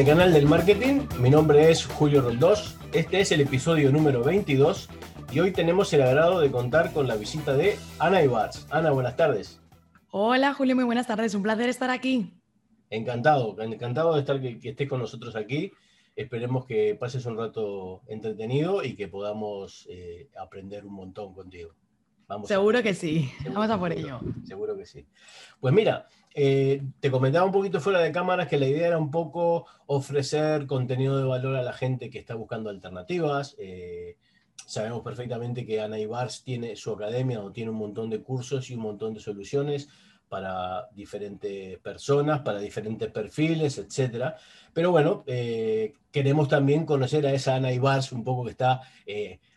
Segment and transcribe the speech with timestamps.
[0.00, 1.02] Al canal del marketing.
[1.20, 2.74] Mi nombre es Julio Roldós.
[2.94, 4.88] Este es el episodio número 22
[5.30, 8.66] y hoy tenemos el agrado de contar con la visita de Ana Ibars.
[8.70, 9.60] Ana, buenas tardes.
[10.10, 11.34] Hola Julio, muy buenas tardes.
[11.34, 12.32] Un placer estar aquí.
[12.88, 15.70] Encantado, encantado de estar que, estés con nosotros aquí.
[16.16, 21.74] Esperemos que pases un rato entretenido y que podamos eh, aprender un montón contigo.
[22.44, 24.20] seguro que sí, vamos a por ello.
[24.44, 25.06] Seguro que sí.
[25.60, 29.10] Pues mira, eh, te comentaba un poquito fuera de cámaras que la idea era un
[29.10, 33.56] poco ofrecer contenido de valor a la gente que está buscando alternativas.
[33.58, 34.16] Eh,
[34.66, 38.74] sabemos perfectamente que Ana Ibars tiene su academia donde tiene un montón de cursos y
[38.74, 39.88] un montón de soluciones
[40.28, 44.34] para diferentes personas, para diferentes perfiles, etc.
[44.72, 48.80] Pero bueno, eh, queremos también conocer a esa Ana Ibars un poco que está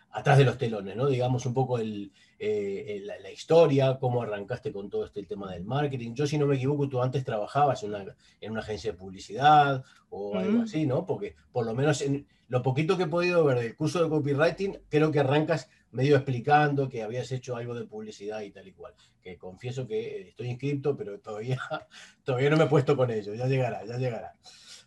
[0.09, 1.07] atrás de los telones, ¿no?
[1.07, 2.11] Digamos un poco el,
[2.45, 6.13] eh, la, historia, cómo arrancaste con todo este tema del marketing.
[6.13, 9.83] Yo, si no me equivoco, tú antes trabajabas en una, en una agencia de publicidad
[10.09, 11.05] o algo así, ¿no?
[11.05, 14.77] Porque por lo menos en lo poquito que he podido ver del curso de copywriting,
[14.89, 18.93] creo que arrancas medio explicando que habías hecho algo de publicidad y tal y cual.
[19.21, 21.59] Que confieso que estoy inscrito, pero todavía,
[22.23, 23.33] todavía no me he puesto con ello.
[23.33, 24.35] Ya llegará, ya llegará.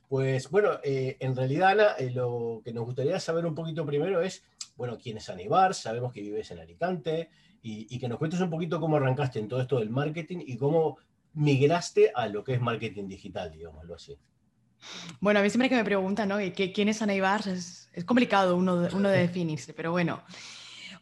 [0.09, 4.21] Pues bueno, eh, en realidad, Ana, eh, lo que nos gustaría saber un poquito primero
[4.21, 4.45] es,
[4.77, 7.31] bueno, quién es Aníbar, sabemos que vives en Alicante,
[7.67, 10.57] y, y, que nos cuentes un poquito cómo arrancaste en todo esto del marketing y
[10.57, 10.99] cómo
[11.35, 14.17] migraste a lo que es marketing digital, digámoslo así.
[15.21, 16.37] Bueno, a mí siempre que me preguntan, ¿no?
[16.55, 20.23] ¿Quién es Ana Es, es complicado uno de, uno de definirse, pero bueno.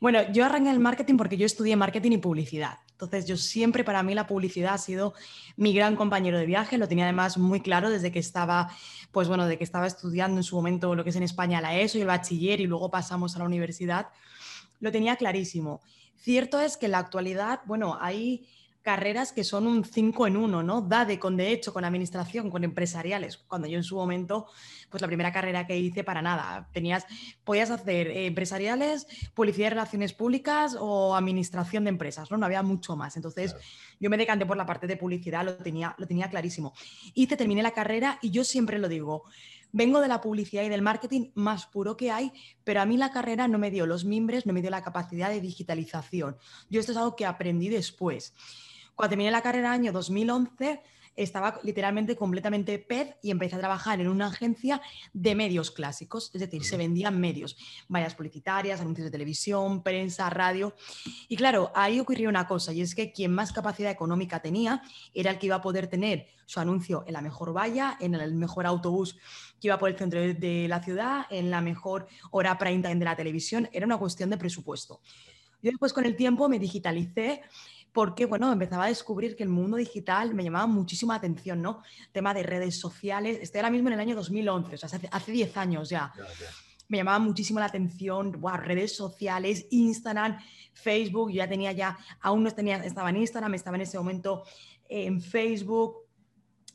[0.01, 2.79] Bueno, yo arranqué el marketing porque yo estudié marketing y publicidad.
[2.93, 5.15] Entonces, yo siempre para mí la publicidad ha sido
[5.57, 6.79] mi gran compañero de viaje.
[6.79, 8.71] Lo tenía además muy claro desde que estaba,
[9.13, 11.79] pues bueno, de que estaba estudiando en su momento lo que es en España la
[11.79, 14.09] ESO y el bachiller y luego pasamos a la universidad.
[14.81, 15.81] Lo tenía clarísimo.
[16.17, 18.47] Cierto es que en la actualidad, bueno, hay
[18.85, 20.83] carreras que son un 5 en 1, ¿no?
[20.83, 23.39] DADE con de hecho, con administración, con empresariales.
[23.39, 24.47] Cuando yo en su momento,
[24.91, 27.07] pues la primera carrera que hice para nada, tenías,
[27.45, 32.37] podías hacer eh, empresariales, publicidad y relaciones públicas o administración de empresas, ¿no?
[32.37, 33.17] No había mucho más.
[33.17, 33.57] Entonces,
[33.99, 36.75] yo me decanté por la parte de publicidad, lo tenía, lo tenía clarísimo.
[37.15, 39.25] Hice, terminé la carrera y yo siempre lo digo,
[39.75, 43.11] vengo de la publicidad y del marketing más puro que hay, pero a mí la
[43.11, 46.37] carrera no me dio los mimbres, no me dio la capacidad de digitalización.
[46.71, 48.35] Yo esto es algo que aprendí después.
[48.95, 50.81] Cuando terminé la carrera año 2011,
[51.17, 54.81] estaba literalmente completamente pez y empecé a trabajar en una agencia
[55.13, 57.57] de medios clásicos, es decir, se vendían medios,
[57.89, 60.75] vallas publicitarias, anuncios de televisión, prensa, radio.
[61.29, 64.83] Y claro, ahí ocurrió una cosa, y es que quien más capacidad económica tenía
[65.15, 68.35] era el que iba a poder tener su anuncio en la mejor valla, en el
[68.35, 69.17] mejor autobús
[69.61, 73.05] que iba por el centro de la ciudad, en la mejor hora prime time de
[73.05, 75.01] la televisión, era una cuestión de presupuesto.
[75.63, 77.41] Yo después con el tiempo me digitalicé
[77.95, 81.81] porque, bueno, empezaba a descubrir que el mundo digital me llamaba muchísima atención, ¿no?
[82.11, 83.39] Tema de redes sociales.
[83.41, 86.13] Estoy ahora mismo en el año 2011, o sea, hace, 10 años ya.
[86.89, 90.37] Me llamaba muchísimo la atención, wow, redes sociales, Instagram,
[90.73, 94.43] Facebook, yo ya tenía ya, aún no tenía, estaba en Instagram, estaba en ese momento
[94.89, 95.99] en Facebook,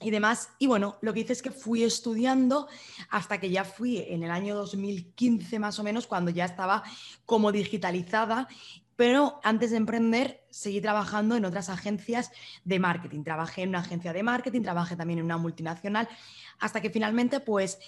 [0.02, 0.52] y demás.
[0.58, 2.70] Y bueno, lo que hice es que fui estudiando
[3.10, 6.82] hasta que ya fui en el año 2015 más o menos, cuando ya estaba
[7.26, 8.48] como digitalizada
[9.00, 12.34] pero antes de emprender, seguí trabajando en otras agencias
[12.66, 13.24] de marketing.
[13.24, 16.10] Trabajé en una agencia de marketing, trabajé también en una multinacional,
[16.60, 17.80] hasta que finalmente, pues,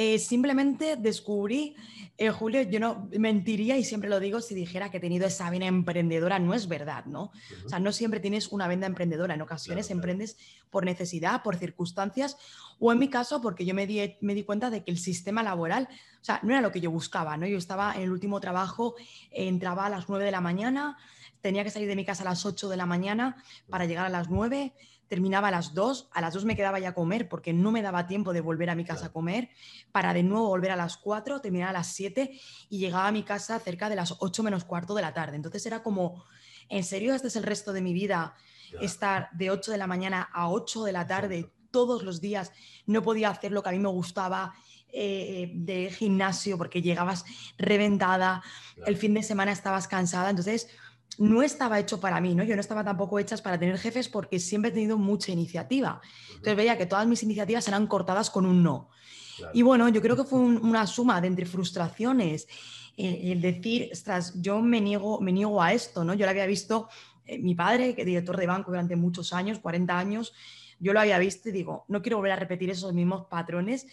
[0.00, 1.74] eh, simplemente descubrí,
[2.16, 5.50] eh, Julio, yo no mentiría y siempre lo digo si dijera que he tenido esa
[5.50, 7.32] vena emprendedora, no es verdad, ¿no?
[7.66, 10.36] O sea, no siempre tienes una vena emprendedora, en ocasiones emprendes
[10.70, 12.36] por necesidad, por circunstancias,
[12.78, 15.42] o en mi caso porque yo me di, me di cuenta de que el sistema
[15.42, 17.48] laboral, o sea, no era lo que yo buscaba, ¿no?
[17.48, 18.94] Yo estaba en el último trabajo,
[19.32, 20.96] entraba a las 9 de la mañana,
[21.40, 24.10] tenía que salir de mi casa a las 8 de la mañana para llegar a
[24.10, 24.74] las 9
[25.08, 27.82] terminaba a las 2, a las 2 me quedaba ya a comer porque no me
[27.82, 29.48] daba tiempo de volver a mi casa a comer,
[29.92, 32.30] para de nuevo volver a las 4, terminar a las 7
[32.68, 35.36] y llegaba a mi casa cerca de las 8 menos cuarto de la tarde.
[35.36, 36.24] Entonces era como,
[36.68, 38.34] ¿en serio este es el resto de mi vida?
[38.80, 42.52] Estar de 8 de la mañana a 8 de la tarde todos los días,
[42.86, 44.54] no podía hacer lo que a mí me gustaba,
[44.90, 47.26] eh, de gimnasio porque llegabas
[47.58, 48.42] reventada,
[48.86, 50.68] el fin de semana estabas cansada, entonces
[51.18, 52.44] no estaba hecho para mí, ¿no?
[52.44, 56.00] Yo no estaba tampoco hechas para tener jefes porque siempre he tenido mucha iniciativa.
[56.30, 58.88] Entonces veía que todas mis iniciativas eran cortadas con un no.
[59.52, 62.48] Y bueno, yo creo que fue una suma de entre frustraciones,
[62.96, 66.14] el decir, ostras, yo me niego, me niego a esto, ¿no?
[66.14, 66.88] Yo lo había visto,
[67.24, 70.34] eh, mi padre, que es director de banco durante muchos años, 40 años,
[70.80, 73.86] yo lo había visto y digo, no quiero volver a repetir esos mismos patrones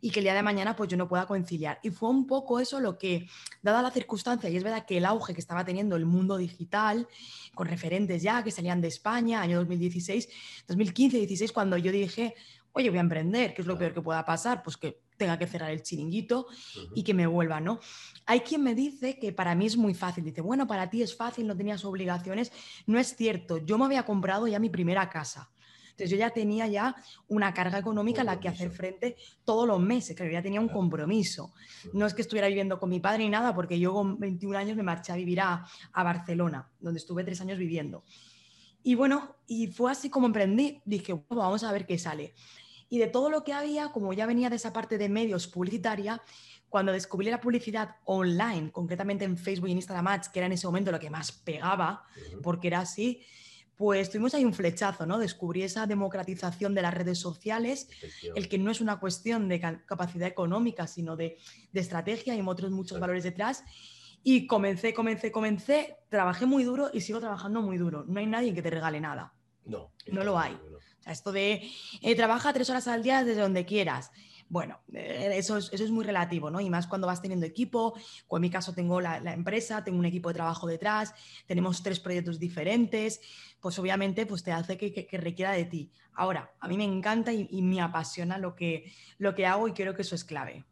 [0.00, 1.78] y que el día de mañana pues yo no pueda conciliar.
[1.82, 3.28] Y fue un poco eso lo que,
[3.62, 7.06] dada la circunstancia, y es verdad que el auge que estaba teniendo el mundo digital,
[7.54, 10.28] con referentes ya que salían de España, año 2016,
[10.66, 12.34] 2015, 16, cuando yo dije,
[12.72, 14.62] oye, voy a emprender, ¿qué es lo peor que pueda pasar?
[14.62, 16.48] Pues que tenga que cerrar el chiringuito
[16.96, 17.78] y que me vuelva, ¿no?
[18.26, 21.16] Hay quien me dice que para mí es muy fácil, dice, bueno, para ti es
[21.16, 22.50] fácil, no tenías obligaciones.
[22.86, 25.50] No es cierto, yo me había comprado ya mi primera casa.
[25.92, 26.96] Entonces yo ya tenía ya
[27.28, 30.68] una carga económica a la que hacer frente todos los meses, que ya tenía un
[30.68, 31.52] compromiso.
[31.92, 34.76] No es que estuviera viviendo con mi padre ni nada, porque yo con 21 años
[34.76, 38.04] me marché a vivir a, a Barcelona, donde estuve tres años viviendo.
[38.82, 40.80] Y bueno, y fue así como emprendí.
[40.84, 42.34] Dije, bueno, vamos a ver qué sale.
[42.88, 46.20] Y de todo lo que había, como ya venía de esa parte de medios publicitaria,
[46.68, 50.52] cuando descubrí la publicidad online, concretamente en Facebook y en Instagram Ads, que era en
[50.52, 52.04] ese momento lo que más pegaba,
[52.42, 53.22] porque era así,
[53.76, 55.18] pues tuvimos ahí un flechazo, ¿no?
[55.18, 57.88] Descubrí esa democratización de las redes sociales,
[58.34, 61.38] el que no es una cuestión de capacidad económica, sino de,
[61.72, 63.64] estrategia y otros muchos valores detrás.
[64.22, 68.04] Y comencé, comencé, comencé, trabajé muy duro y sigo trabajando muy duro.
[68.06, 69.32] No hay nadie que te regale nada.
[69.64, 69.92] No.
[70.06, 70.54] No lo hay.
[70.54, 71.68] O sea, esto de
[72.02, 74.12] eh, trabaja tres horas al día desde donde quieras.
[74.52, 76.60] Bueno, eh, eso es, eso es, muy relativo, ¿no?
[76.60, 77.94] Y más cuando vas teniendo equipo,
[78.28, 81.14] o en mi caso tengo la, empresa, tengo un equipo de trabajo detrás,
[81.46, 83.22] tenemos tres proyectos diferentes,
[83.62, 85.90] pues obviamente pues te hace que, requiera de ti.
[86.12, 89.94] Ahora, a mí me encanta y, me apasiona lo que, lo que hago y creo
[89.94, 90.66] que eso es clave.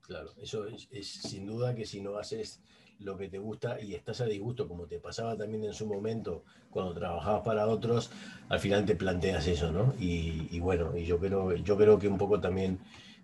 [0.00, 2.62] Claro, eso es, sin duda que si no haces
[3.00, 6.44] lo que te gusta y estás a disgusto, como te pasaba también en su momento
[6.70, 8.10] cuando trabajabas para otros,
[8.48, 9.94] al final te planteas eso, ¿no?
[10.00, 12.78] Y, bueno, y yo creo, yo creo que un poco también,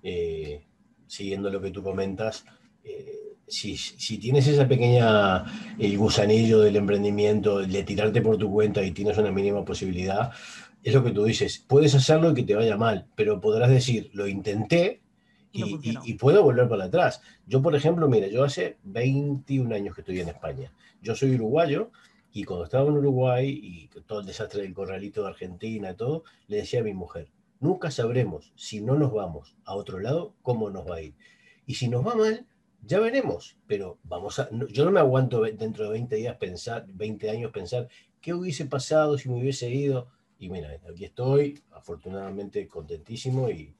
[0.05, 0.63] eh,
[1.09, 2.45] siguiendo lo que tú comentas,
[2.85, 5.45] eh, si, si, tienes esa pequeña,
[5.79, 10.31] el gusanillo del emprendimiento, de tirarte por tu cuenta y tienes una mínima posibilidad,
[10.83, 14.11] es lo que tú dices, puedes hacerlo y que te vaya mal, pero podrás decir,
[14.13, 15.01] lo intenté,
[15.55, 17.23] y, puedo volver para atrás.
[17.47, 20.73] Yo, por ejemplo, mira, yo hace 21 años que estoy en España.
[21.01, 21.91] Yo soy uruguayo
[22.33, 26.25] y cuando estaba en Uruguay y todo el desastre del corralito de Argentina y todo,
[26.49, 27.29] le decía a mi mujer,
[27.65, 31.15] nunca sabremos si no nos vamos a otro lado cómo nos va a ir.
[31.65, 32.47] Y si nos va mal,
[32.83, 37.31] ya veremos, pero vamos a, yo no me aguanto dentro de 20 días pensar, 20
[37.31, 37.89] años pensar
[38.21, 40.09] qué hubiese pasado si me hubiese ido.
[40.39, 43.75] Y mira, aquí estoy, afortunadamente contentísimo y,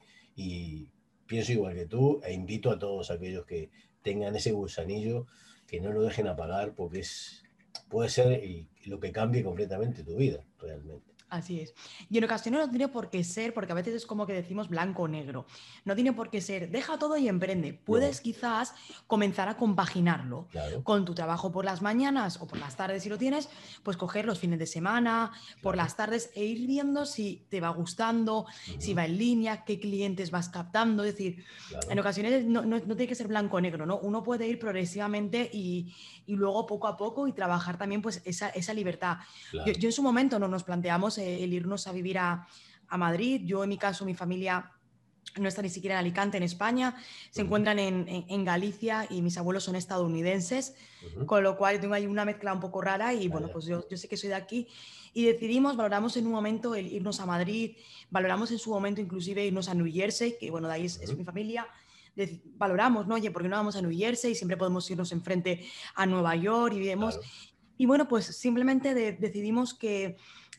[1.27, 3.69] pienso igual que tú e invito a todos aquellos que
[4.01, 5.27] tengan ese gusanillo
[5.67, 7.43] que no lo dejen apagar porque es,
[7.87, 8.41] puede ser
[8.85, 11.14] lo que cambie completamente tu vida realmente.
[11.29, 11.73] Así es.
[12.09, 14.69] Y en ocasiones no tiene por qué ser, porque a veces es como que decimos
[14.69, 15.47] blanco o negro.
[15.83, 17.73] No tiene por qué ser, deja todo y emprende.
[17.73, 18.75] Puedes quizás
[19.07, 20.47] comenzar a compaginarlo
[20.83, 23.49] con tu trabajo por las mañanas o por las tardes si lo tienes,
[23.81, 25.31] pues coger los fines de semana,
[25.61, 28.45] por las tardes e ir viendo si te va gustando,
[28.77, 31.03] si va en línea, qué clientes vas captando.
[31.03, 31.43] Es decir,
[31.89, 33.97] en ocasiones no, no, tiene que ser blanco o negro, ¿no?
[33.97, 35.93] Uno puede ir progresivamente y,
[36.27, 39.17] y luego poco a poco y trabajar también pues esa, esa libertad.
[39.51, 42.47] Yo, yo, en su momento no nos planteamos eh, el irnos a vivir a,
[42.97, 43.41] Madrid.
[43.43, 44.71] Yo, en mi caso, mi familia
[45.37, 46.95] no está ni siquiera en Alicante, en España,
[47.29, 50.75] se encuentran en, Galicia y mis abuelos son estadounidenses,
[51.25, 54.07] con lo cual tengo ahí una mezcla un poco rara y bueno, pues yo, sé
[54.07, 54.67] que soy de aquí.
[55.13, 57.75] Y decidimos, valoramos en un momento el irnos a Madrid,
[58.09, 61.23] valoramos en su momento inclusive irnos a New Jersey, que bueno, de ahí es, mi
[61.23, 61.67] familia,
[62.57, 63.15] valoramos, ¿no?
[63.15, 64.35] Oye, ¿por qué no vamos a New Jersey?
[64.35, 67.19] Siempre podemos irnos enfrente a Nueva York y vemos...
[67.77, 70.15] Y bueno, pues simplemente decidimos que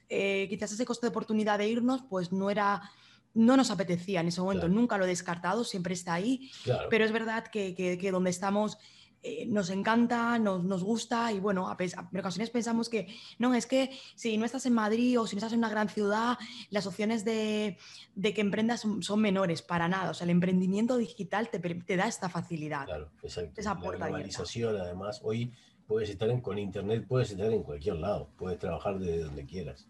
[0.08, 2.90] eh, quizás ese coste de oportunidad de irnos, pues no era,
[3.34, 6.50] no nos apetecía en ese momento, nunca lo he descartado, siempre está ahí,
[6.90, 8.78] pero es verdad que, que, donde estamos
[9.22, 13.08] eh, nos encanta, nos, nos, gusta y bueno, a, en ocasiones pensamos que
[13.38, 15.88] no, es que si no estás en Madrid o si no estás en una gran
[15.88, 16.38] ciudad,
[16.70, 17.76] las opciones de,
[18.14, 20.10] de que emprendas son, menores, para nada.
[20.10, 22.84] O sea, el emprendimiento digital te, te da esta facilidad.
[22.84, 23.60] Claro, exacto.
[23.60, 25.52] Esa La globalización, además, hoy
[25.88, 29.88] puedes estar en, con internet, puedes estar en cualquier lado, puedes trabajar desde donde quieras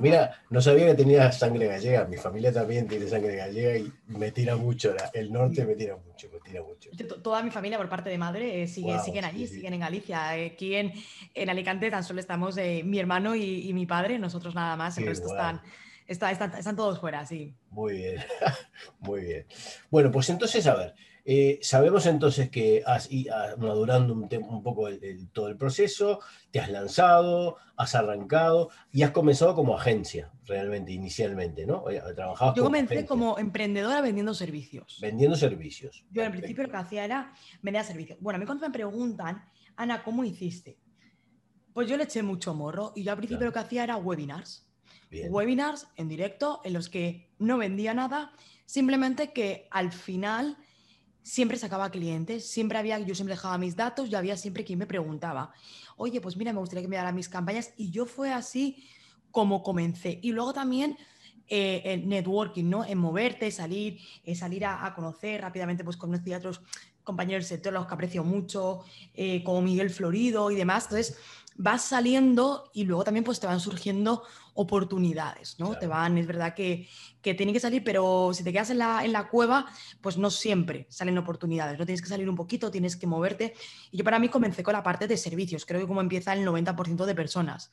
[0.00, 2.04] mira, no sabía que tenía sangre gallega.
[2.06, 4.94] Mi familia también tiene sangre gallega y me tira mucho.
[5.12, 6.90] El norte me tira mucho, me tira mucho.
[7.22, 10.30] Toda mi familia por parte de madre eh, sigue, siguen allí, siguen en Galicia.
[10.30, 10.92] Aquí en,
[11.34, 14.98] en, Alicante tan solo estamos eh, mi hermano y, mi padre, nosotros nada más.
[14.98, 15.34] el resto
[16.06, 17.54] están, están, todos fuera, sí.
[17.70, 18.16] Muy bien,
[18.98, 19.46] muy bien.
[19.90, 24.88] Bueno, pues entonces, a ver, eh, sabemos entonces que has ido madurando un, un poco
[25.32, 31.66] todo el proceso, te has lanzado, has arrancado y has comenzado como agencia, realmente, inicialmente,
[31.66, 31.84] ¿no?
[32.54, 34.98] Yo comencé como emprendedora vendiendo servicios.
[35.00, 36.04] Vendiendo servicios.
[36.10, 38.18] Yo al principio lo que hacía era vender servicios.
[38.20, 39.44] Bueno, a mí cuando me preguntan,
[39.76, 40.78] Ana, ¿cómo hiciste?
[41.72, 44.66] Pues yo le eché mucho morro y yo al principio lo que hacía era webinars.
[45.10, 48.32] Webinars en directo en los que no vendía nada,
[48.64, 50.56] simplemente que al final
[51.30, 54.86] siempre sacaba clientes, siempre había, yo siempre dejaba mis datos, y había siempre quien me
[54.86, 55.52] preguntaba,
[55.96, 58.84] oye, pues mira, me gustaría que me dieran mis campañas y yo fue así
[59.30, 60.18] como comencé.
[60.22, 60.98] Y luego también
[61.46, 62.84] eh, el networking, ¿no?
[62.84, 66.62] En moverte, salir, eh, salir a, conocer rápidamente, pues conocí a otros
[67.04, 68.80] compañeros del sector, los que aprecio mucho,
[69.14, 70.84] eh, como Miguel Florido y demás.
[70.86, 71.16] Entonces,
[71.56, 74.24] vas saliendo y luego también pues te van surgiendo
[74.60, 75.78] oportunidades, ¿no?
[75.78, 76.86] Te van, es verdad que,
[77.22, 79.64] que tienen que salir, pero si te quedas en la, en la cueva,
[80.02, 83.54] pues no siempre salen oportunidades, no tienes que salir un poquito, tienes que moverte.
[83.90, 86.46] Y yo para mí comencé con la parte de servicios, creo que como empieza el
[86.46, 87.72] 90% de personas.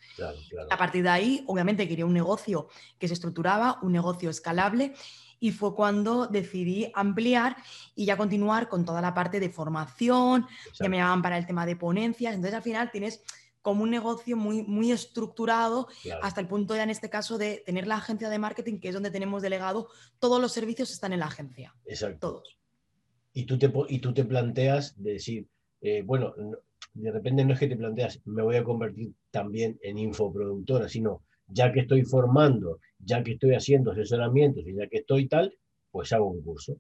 [0.70, 4.94] A partir de ahí, obviamente quería un negocio que se estructuraba, un negocio escalable
[5.42, 7.58] y fue cuando decidí ampliar
[7.96, 10.48] y ya continuar con toda la parte de formación,
[10.80, 13.22] ya me llamaban para el tema de ponencias, entonces al final tienes
[13.68, 15.90] como un negocio muy, muy estructurado
[16.22, 18.94] hasta el punto ya en este caso de tener la agencia de marketing, que es
[18.94, 21.76] donde tenemos delegado, todos los servicios están en la agencia.
[21.86, 22.30] Exacto.
[22.30, 22.58] Todos.
[23.34, 25.48] Y tú te, y tú te planteas de decir,
[25.82, 26.34] eh, bueno,
[26.94, 31.24] de repente no es que te planteas, me voy a convertir también en infoproductora, sino
[31.48, 35.54] ya que estoy formando, ya que estoy haciendo asesoramientos y ya que estoy tal,
[35.92, 36.80] pues hago un curso.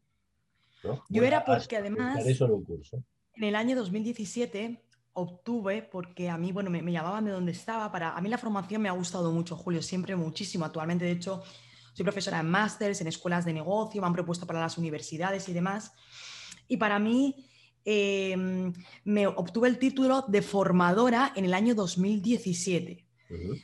[1.10, 3.04] Yo era porque además, eso en, un curso.
[3.34, 4.87] en el año 2017
[5.18, 7.92] obtuve porque a mí, bueno, me, llamaban de donde estaba.
[7.92, 10.64] Para, a mí la formación me ha gustado mucho, Julio, siempre muchísimo.
[10.64, 11.42] Actualmente, de hecho,
[11.94, 15.54] soy profesora en másters, en escuelas de negocio, me han propuesto para las universidades y
[15.54, 15.92] demás.
[16.68, 17.48] Y para mí,
[17.84, 18.72] em,
[19.06, 23.07] me obtuve el título de formadora en el año 2017.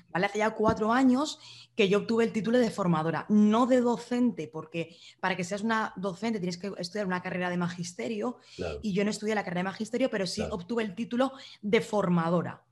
[0.09, 0.25] ¿Vale?
[0.25, 1.39] Hace ya cuatro años
[1.75, 5.93] que yo obtuve el título de formadora, no de docente, porque para que seas una
[5.95, 8.37] docente tienes que estudiar una carrera de magisterio
[8.81, 12.63] y yo no estudié la carrera de magisterio, pero sí obtuve el título de formadora.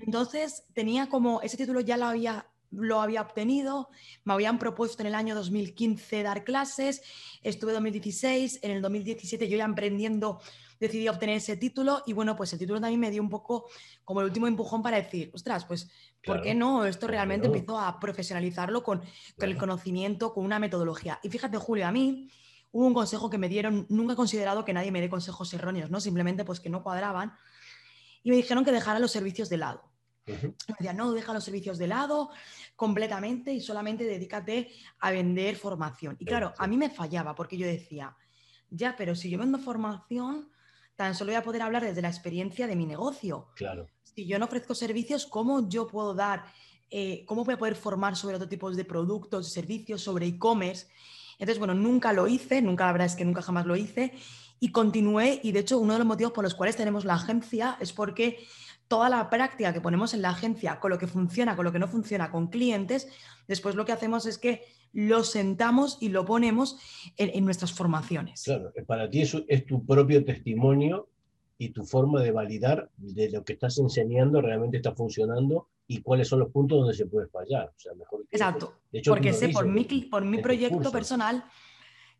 [0.00, 3.88] Entonces tenía como, ese título ya lo había lo había obtenido,
[4.24, 7.02] me habían propuesto en el año 2015 dar clases,
[7.42, 10.40] estuve en 2016, en el 2017 yo ya emprendiendo
[10.80, 13.68] decidí obtener ese título y bueno, pues el título también me dio un poco
[14.04, 15.88] como el último empujón para decir, ostras, pues
[16.24, 16.84] ¿por qué no?
[16.84, 19.02] Esto realmente empezó a profesionalizarlo con,
[19.38, 21.20] el conocimiento, con una metodología.
[21.22, 22.30] Y fíjate, Julio, a mí
[22.72, 25.90] hubo un consejo que me dieron, nunca he considerado que nadie me dé consejos erróneos,
[25.90, 26.00] ¿no?
[26.00, 27.34] Simplemente pues que no cuadraban.
[28.22, 29.90] Y me dijeron que dejara los servicios de lado.
[30.26, 32.30] Me decían, no, deja los servicios de lado
[32.76, 36.16] completamente y solamente dedícate a vender formación.
[36.18, 38.16] Y claro, a mí me fallaba porque yo decía,
[38.70, 40.50] ya, pero si yo vendo formación,
[40.96, 43.48] tan solo voy a poder hablar desde la experiencia de mi negocio.
[43.54, 43.86] Claro.
[44.14, 46.44] Si yo no ofrezco servicios, ¿cómo yo puedo dar,
[46.90, 50.86] eh, cómo voy a poder formar sobre otro tipo de productos, servicios, sobre e-commerce?
[51.38, 54.12] Entonces, bueno, nunca lo hice, nunca, la verdad es que nunca jamás lo hice
[54.60, 57.76] y continué y de hecho uno de los motivos por los cuales tenemos la agencia
[57.80, 58.38] es porque
[58.86, 61.80] toda la práctica que ponemos en la agencia con lo que funciona, con lo que
[61.80, 63.08] no funciona con clientes,
[63.48, 66.78] después lo que hacemos es que lo sentamos y lo ponemos
[67.16, 68.44] en, nuestras formaciones.
[68.44, 71.10] Claro, para ti eso es tu propio testimonio
[71.58, 76.28] y tu forma de validar de lo que estás enseñando realmente está funcionando y cuáles
[76.28, 77.68] son los puntos donde se puede fallar.
[77.68, 81.44] O sea, mejor Exacto, porque sé por mi, por mi proyecto personal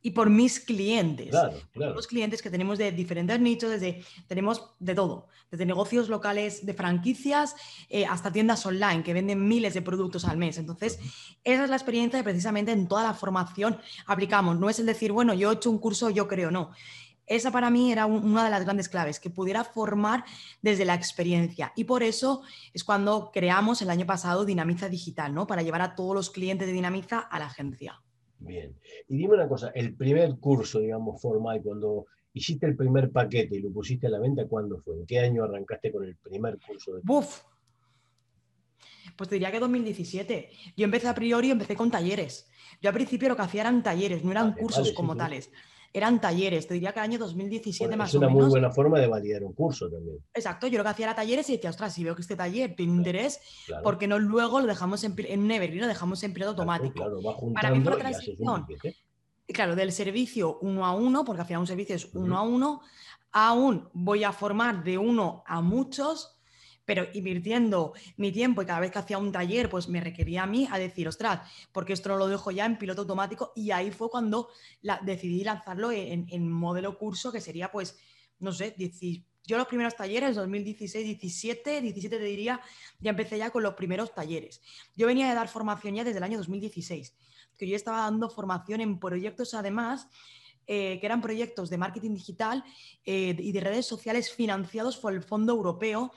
[0.04, 1.30] y por mis clientes.
[1.30, 1.94] Claro, claro.
[1.94, 6.74] Los clientes que tenemos de diferentes nichos, desde, tenemos de todo, desde negocios locales de
[6.74, 7.56] franquicias
[7.88, 10.58] eh, hasta tiendas online que venden miles de productos al mes.
[10.58, 10.98] Entonces,
[11.42, 14.60] esa es la experiencia que precisamente en toda la formación aplicamos.
[14.60, 16.72] No es el decir, bueno, yo he hecho un curso, yo creo, no.
[17.26, 20.24] Esa para mí era una de las grandes claves, que pudiera formar
[20.60, 21.72] desde la experiencia.
[21.74, 25.46] Y por eso es cuando creamos el año pasado Dinamiza Digital, ¿no?
[25.46, 28.02] Para llevar a todos los clientes de Dinamiza a la agencia.
[28.38, 28.78] Bien.
[29.08, 33.60] Y dime una cosa, el primer curso, digamos, formal, cuando hiciste el primer paquete y
[33.60, 34.96] lo pusiste a la venta, ¿cuándo fue?
[34.96, 36.94] ¿En qué año arrancaste con el primer curso?
[36.94, 37.00] De...
[37.02, 37.40] ¡Buf!
[39.16, 40.50] Pues te diría que 2017.
[40.76, 42.50] Yo empecé a priori, empecé con talleres.
[42.82, 45.50] Yo al principio lo que hacía eran talleres, no eran cursos como tales
[45.94, 48.30] eran talleres, te diría que el año 2017 más o menos.
[48.30, 50.18] Es una muy buena forma de validar un curso también.
[50.34, 52.74] Exacto, yo lo que hacía era talleres y decía, ostras, si veo que este taller
[52.74, 53.40] tiene interés,
[53.84, 56.94] ¿por qué no luego lo dejamos en, en un evergreen, lo dejamos en periodo automático?
[56.94, 58.66] Claro, va Para mí fue la transición,
[59.46, 62.80] claro, del servicio uno a uno, porque al final un servicio es uno a uno,
[63.30, 66.33] aún voy a formar de uno a muchos,
[66.84, 70.46] pero invirtiendo mi tiempo y cada vez que hacía un taller, pues me requería a
[70.46, 73.90] mí a decir, ostras, porque esto no lo dejo ya en piloto automático y ahí
[73.90, 74.48] fue cuando
[75.02, 77.98] decidí lanzarlo en, modelo curso, que sería pues,
[78.38, 78.74] no sé,
[79.46, 82.60] yo los primeros talleres, 2016, 17, 17 te diría,
[82.98, 84.62] ya empecé ya con los primeros talleres.
[84.96, 87.14] Yo venía de dar formación ya desde el año 2016,
[87.58, 90.08] que yo estaba dando formación en proyectos además
[90.66, 92.64] eh, que eran proyectos de marketing digital
[93.04, 96.12] eh, y de redes sociales financiados por el Fondo Europeo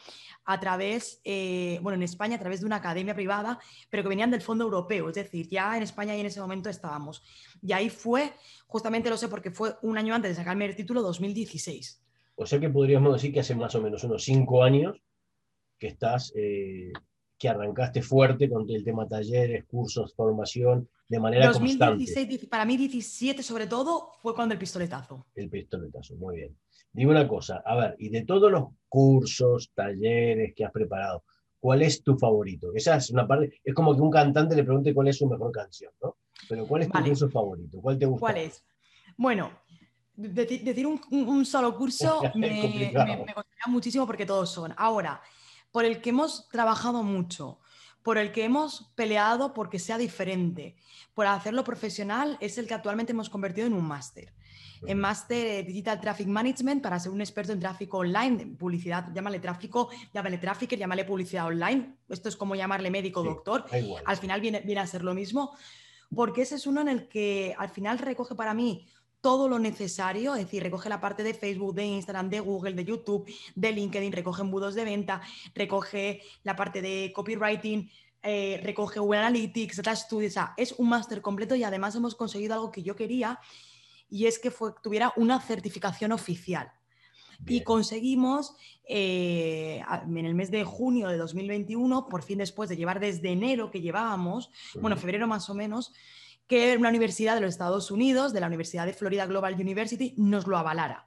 [0.46, 4.32] a través, eh, bueno, en España a través de una academia privada, pero que venían
[4.32, 7.22] del Fondo Europeo, es decir, ya en España y en ese momento estábamos.
[7.62, 8.34] Y ahí fue,
[8.68, 12.01] justamente lo sé porque fue un año antes de sacarme el título, 2016.
[12.36, 15.01] O sea que podríamos decir que hace más o menos unos cinco años
[15.77, 22.47] que estás, que arrancaste fuerte con el tema talleres, cursos, formación, de manera 2016, constante.
[22.47, 25.27] Para mí 17 sobre todo fue cuando el pistoletazo.
[25.35, 26.57] El pistoletazo, muy bien.
[26.91, 31.23] Dime una cosa, a ver, y de todos los cursos, talleres que has preparado,
[31.59, 32.71] ¿cuál es tu favorito?
[32.73, 35.51] Esa es una parte, es como que un cantante le pregunte cuál es su mejor
[35.51, 36.17] canción, ¿no?
[36.49, 37.79] Pero ¿cuál es tu curso favorito?
[37.81, 38.19] ¿Cuál te gusta?
[38.19, 38.63] ¿Cuál es?
[39.15, 39.51] Bueno,
[40.15, 43.35] decir un, solo curso me, me, me
[43.67, 44.73] muchísimo porque todos son.
[44.77, 45.21] Ahora,
[45.71, 47.59] por el que hemos trabajado mucho,
[48.07, 50.77] por el que hemos peleado porque sea diferente,
[51.13, 54.31] por hacerlo profesional, es el que actualmente hemos convertido en un máster.
[54.85, 59.89] En máster Digital Traffic Management para ser un experto en tráfico online, publicidad, llámale tráfico,
[60.13, 61.97] llámale tráfico, llámale publicidad online.
[62.07, 63.65] Esto es como llamarle médico, doctor.
[64.05, 65.53] Al final viene, viene a ser lo mismo,
[66.15, 68.87] porque ese es uno en el que al final recoge para mí
[69.21, 72.86] todo lo necesario, es decir, recoge la parte de Facebook, de Instagram, de Google, de
[72.86, 75.21] YouTube, de LinkedIn, recoge embudos de venta,
[75.55, 77.89] recoge la parte de copywriting,
[78.24, 82.15] eh, recoge Google Analytics, Data Studios, o sea, es un máster completo y además hemos
[82.15, 83.39] conseguido algo que yo quería
[84.09, 86.71] y es que tuviera una certificación oficial.
[87.45, 88.55] Y conseguimos
[88.88, 93.69] eh, en el mes de junio de 2021, por fin después de llevar desde enero
[93.69, 94.50] que llevábamos,
[94.81, 95.93] bueno, febrero más o menos,
[96.48, 100.48] que una universidad de los Estados Unidos, de la Universidad de Florida Global University, nos
[100.48, 101.06] lo avalara.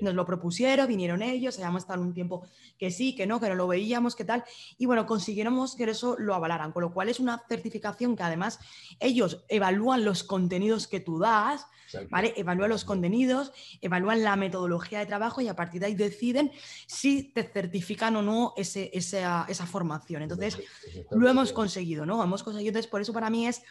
[0.00, 2.46] Nos lo propusieron, vinieron ellos, habíamos estado un tiempo
[2.78, 4.44] que sí, que no, que no lo veíamos, que tal,
[4.78, 8.58] y bueno, consiguiéramos que eso lo avalaran, con lo cual es una certificación que además
[9.00, 11.66] ellos evalúan los contenidos que tú das,
[12.10, 12.34] ¿vale?
[12.36, 16.50] Evalúan los contenidos, evalúan la metodología de trabajo y a partir de ahí deciden
[16.86, 20.22] si te certifican o no ese, esa, esa formación.
[20.22, 20.58] Entonces,
[21.10, 22.22] lo hemos conseguido, ¿no?
[22.22, 23.62] Hemos conseguido, entonces por eso para mí es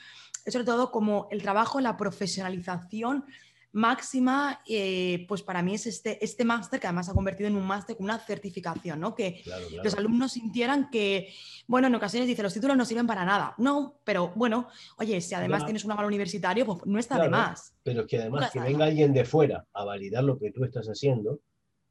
[0.48, 3.25] sobre todo como el trabajo, la profesionalización
[3.73, 7.65] máxima, eh, pues para mí es este, este máster, que además ha convertido en un
[7.65, 9.15] máster con una certificación, ¿no?
[9.15, 9.43] Que
[9.83, 11.33] los alumnos sintieran que,
[11.67, 13.55] bueno, en ocasiones dice, los títulos no sirven para nada.
[13.57, 17.73] No, pero bueno, oye, si además tienes una mala universitario, pues no está de más.
[17.81, 21.39] Pero que además que venga alguien de fuera a validar lo que tú estás haciendo,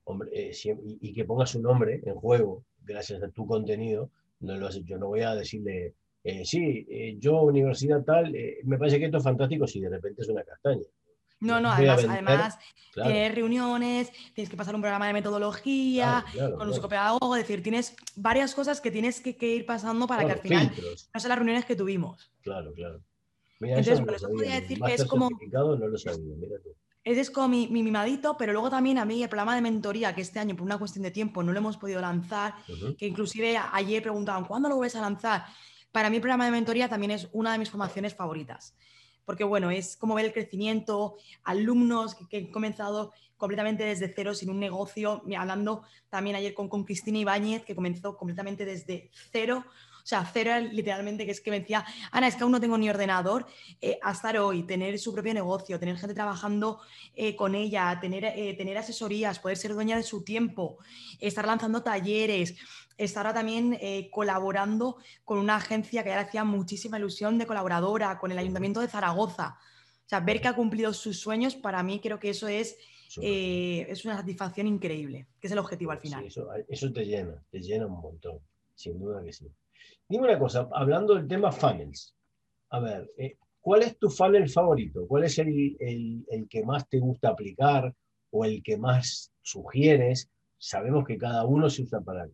[0.04, 0.52] hombre, eh,
[1.00, 4.98] y, que ponga su nombre en juego gracias a tu contenido, no lo has Yo
[4.98, 6.86] no voy a decirle, eh, sí,
[7.18, 10.84] yo universidad tal, me parece que esto es fantástico si de repente es una castaña.
[11.42, 12.58] No, no, además, además
[12.94, 16.24] tienes reuniones, tienes que pasar un programa de metodología,
[16.56, 20.32] con un psicopedagogo, es decir, tienes varias cosas que tienes que, ir pasando para que
[20.32, 20.72] al final
[21.12, 22.30] no sean las reuniones que tuvimos.
[22.42, 23.00] Claro, claro.
[23.60, 25.28] Entonces, por eso podría decir que es como...
[25.50, 26.70] No lo sabía, mira tú.
[27.04, 30.20] Ese es como mi, mimadito, pero luego también a mí el programa de mentoría, que
[30.20, 32.54] este año por una cuestión de tiempo no lo hemos podido lanzar,
[32.96, 35.44] que inclusive ayer preguntaban, ¿cuándo lo vuelves a lanzar?
[35.90, 38.76] Para mí el programa de mentoría también es una de mis formaciones favoritas
[39.24, 44.50] porque bueno, es como ver el crecimiento, alumnos que, han comenzado completamente desde cero, sin
[44.50, 49.64] un negocio, hablando también ayer con, con Cristina Ibáñez, que comenzó completamente desde cero,
[50.02, 52.76] o sea, cero literalmente, que es que me decía, Ana, es que aún no tengo
[52.76, 53.46] ni ordenador,
[53.80, 56.80] eh, a estar hoy, tener su propio negocio, tener gente trabajando
[57.14, 60.78] eh, con ella, tener, eh, tener asesorías, poder ser dueña de su tiempo,
[61.20, 62.56] estar lanzando talleres,
[62.96, 68.18] estará también eh, colaborando con una agencia que ya le hacía muchísima ilusión de colaboradora,
[68.18, 69.58] con el Ayuntamiento de Zaragoza.
[70.04, 72.76] O sea, ver que ha cumplido sus sueños, para mí creo que eso es,
[73.20, 76.24] eh, es una satisfacción increíble, que es el objetivo al final.
[76.26, 78.38] eso, te llena, te llena un montón,
[78.74, 79.50] sin duda que sí.
[80.08, 82.14] Dime una cosa, hablando del tema funnels,
[82.70, 85.06] a ver, eh, ¿cuál es tu funnel favorito?
[85.06, 87.94] ¿Cuál es el, el que más te gusta aplicar
[88.30, 90.28] o el que más sugieres?
[90.58, 92.28] Sabemos que cada uno se usa para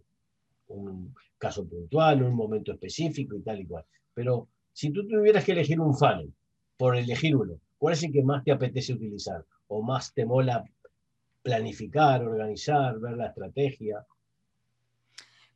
[0.68, 3.84] un caso puntual, un momento específico y tal y cual.
[4.14, 6.32] Pero si tú tuvieras que elegir un funnel,
[6.76, 9.44] por elegir uno, ¿cuál es el que más te apetece utilizar?
[9.66, 10.64] ¿O más te mola
[11.42, 14.06] planificar, organizar, ver la estrategia?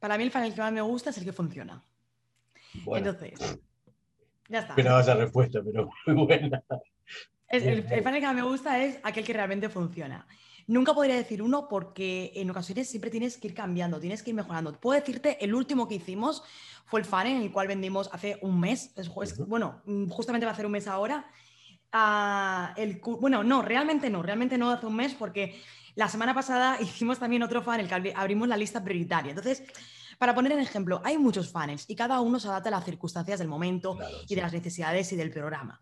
[0.02, 1.80] Para mí el funnel que más me gusta es el que funciona.
[2.92, 3.38] Entonces,
[4.48, 4.72] ya está.
[4.72, 6.60] Esperaba esa respuesta, pero muy buena.
[7.46, 10.26] el, el funnel que más me gusta es aquel que realmente funciona.
[10.66, 14.34] Nunca podría decir uno porque en ocasiones siempre tienes que ir cambiando, tienes que ir
[14.34, 14.72] mejorando.
[14.72, 16.42] Puedo decirte, el último que hicimos
[16.84, 18.92] fue el fan en el cual vendimos hace un mes,
[19.46, 21.30] bueno, mm, justamente va a ser un mes ahora.
[21.92, 25.60] Ah, el, bueno, no, realmente no, realmente no hace un mes porque
[25.94, 29.30] la semana pasada hicimos también otro fan en el que abrimos la lista prioritaria.
[29.30, 29.62] Entonces,
[30.18, 33.38] para poner en ejemplo, hay muchos fans y cada uno se adapta a las circunstancias
[33.38, 35.80] del momento y de las necesidades y del programa.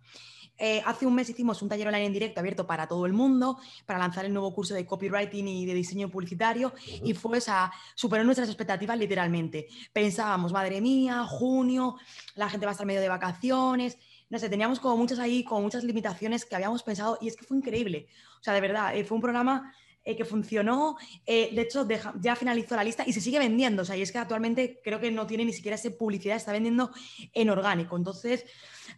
[0.63, 3.59] eh, hace un mes hicimos un taller online en directo abierto para todo el mundo,
[3.87, 8.25] para lanzar el nuevo curso de copywriting y de diseño publicitario, y fue esa, superó
[8.25, 9.69] nuestras expectativas literalmente.
[9.93, 11.97] Pensábamos, madre mía, junio,
[12.35, 13.99] la gente va a estar medio de vacaciones,
[14.31, 17.45] no sé, teníamos como muchas ahí, como muchas limitaciones que habíamos pensado, y es que
[17.45, 18.07] fue increíble.
[18.41, 20.97] O sea, de verdad, eh, fue un programa eh, que funcionó.
[21.27, 21.87] Eh, de hecho,
[22.21, 23.83] ya finalizó la lista y se sigue vendiendo.
[23.83, 26.53] O sea, y es que actualmente creo que no tiene ni siquiera esa publicidad, está
[26.53, 26.91] vendiendo
[27.33, 27.97] en orgánico.
[27.97, 28.47] Entonces,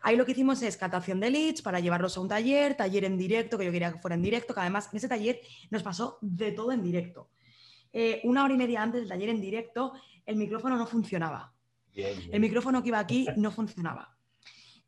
[0.01, 3.19] ahí lo que hicimos es captación de leads para llevarlos a un taller, taller en
[3.19, 6.19] directo, que yo quería que fuera en directo, que además en ese taller nos pasó
[6.21, 7.31] de todo en directo.
[7.93, 9.93] Eh, una hora y media antes del taller en directo,
[10.25, 11.53] el micrófono no funcionaba.
[11.95, 14.17] El micrófono que iba aquí no funcionaba.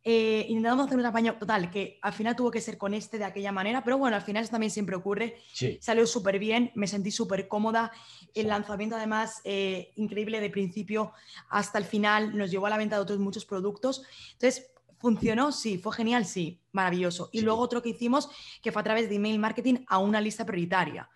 [0.06, 3.24] Eh, intentamos hacer un apaño total, que al final tuvo que ser con este de
[3.24, 5.36] aquella manera, pero bueno, al final eso también siempre ocurre.
[5.80, 7.90] Salió súper bien, me sentí súper cómoda.
[8.34, 11.12] El lanzamiento, además, eh, increíble de principio
[11.48, 14.02] hasta el final, nos llevó a la venta de otros muchos productos.
[14.32, 15.52] Entonces, ¿Funcionó?
[15.52, 15.78] Sí.
[15.78, 16.24] ¿Fue genial?
[16.24, 16.60] Sí.
[16.72, 17.30] Maravilloso.
[17.32, 18.28] Y luego otro que hicimos,
[18.62, 21.08] que fue a través de email marketing a una lista prioritaria.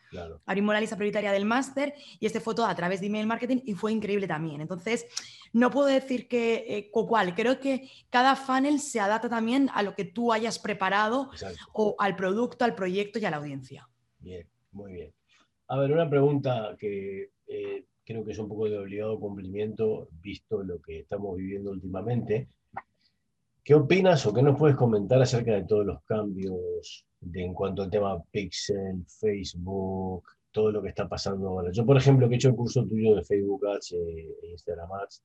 [0.46, 3.58] Abrimos la lista prioritaria del máster y este fue todo a través de email marketing
[3.64, 4.60] y fue increíble también.
[4.60, 5.06] Entonces,
[5.52, 7.34] no puedo decir que eh, cuál.
[7.34, 11.30] Creo que cada funnel se adapta también a lo que tú hayas preparado
[11.72, 13.88] o al producto, al proyecto y a la audiencia.
[14.18, 15.12] Bien, muy bien.
[15.68, 20.62] A ver, una pregunta que eh, creo que es un poco de obligado cumplimiento, visto
[20.62, 22.48] lo que estamos viviendo últimamente.
[23.68, 27.04] ¿Qué opinas o qué nos puedes comentar acerca de todos los cambios
[27.34, 31.70] en cuanto al tema Pixel, Facebook, todo lo que está pasando ahora?
[31.70, 35.22] Yo, por ejemplo, que he hecho el curso tuyo de Facebook Ads e Instagram Ads,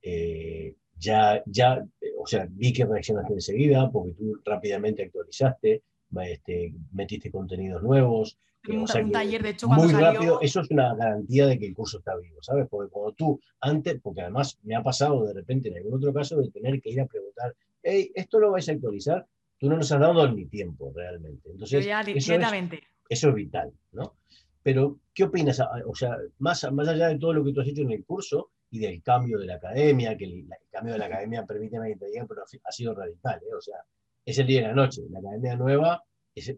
[0.00, 1.86] eh, ya, ya,
[2.18, 5.82] o sea, vi que reaccionaste enseguida porque tú rápidamente actualizaste,
[6.22, 8.38] este, metiste contenidos nuevos.
[8.66, 12.16] un, taller, de hecho, muy rápido, eso es una garantía de que el curso está
[12.16, 12.66] vivo, ¿sabes?
[12.66, 16.40] Porque cuando tú antes, porque además me ha pasado de repente en algún otro caso
[16.40, 19.26] de tener que ir a preguntar, hey, esto lo vais a actualizar,
[19.58, 21.50] tú no nos has dado ni tiempo realmente.
[21.50, 24.16] Entonces, eso, es, eso es vital, ¿no?
[24.62, 25.60] Pero, ¿qué opinas?
[25.60, 28.04] Ah, o sea, más, más allá de todo lo que tú has hecho en el
[28.04, 31.96] curso y del cambio de la academia, que el, cambio de la academia, permíteme que
[31.96, 33.54] te diga, pero ha sido radical, ¿eh?
[33.54, 33.76] O sea,
[34.24, 35.02] es el día y la noche.
[35.10, 36.02] La academia nueva
[36.34, 36.56] es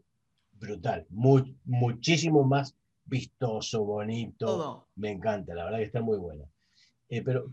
[0.53, 4.89] brutal, muchísimo más vistoso, bonito.
[4.95, 6.45] Me encanta, la verdad que está muy buena.
[7.09, 7.51] Eh, pero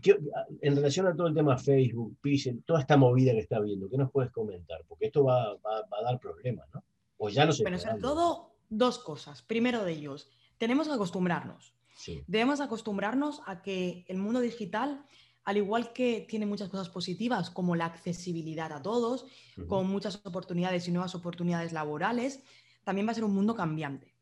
[0.60, 3.96] en relación a todo el tema Facebook, Pixel, toda esta movida que está viendo, ¿qué
[3.96, 4.80] nos puedes comentar?
[4.88, 6.82] Porque esto va, a dar problemas, ¿no?
[7.18, 7.62] O ya lo sé.
[7.62, 9.42] Bueno, sobre todo, dos cosas.
[9.42, 11.72] Primero de ellos, tenemos que acostumbrarnos.
[12.26, 15.06] Debemos acostumbrarnos a que el mundo digital,
[15.44, 19.26] al igual que tiene muchas cosas positivas, como la accesibilidad a todos,
[19.68, 22.42] con muchas oportunidades y nuevas oportunidades laborales,
[22.82, 24.12] también va a ser un mundo cambiante.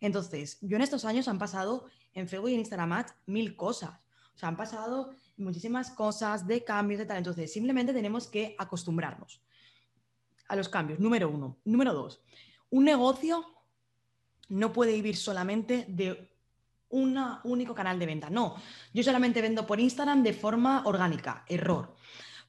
[0.00, 4.02] Entonces, yo en estos años han pasado en Facebook y en Instagram mil cosas
[4.34, 7.18] o sea, han pasado muchísimas cosas de cambios de tal.
[7.18, 9.40] Entonces, simplemente tenemos que acostumbrarnos
[10.48, 11.00] a los cambios.
[11.00, 11.58] Número uno.
[11.64, 12.20] Número dos.
[12.70, 13.44] Un negocio
[14.48, 16.30] no puede vivir solamente de
[16.90, 18.28] un único canal de venta.
[18.28, 18.56] No,
[18.92, 21.44] yo solamente vendo por Instagram de forma orgánica.
[21.48, 21.96] Error